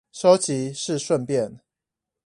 [0.11, 1.59] 收集是順便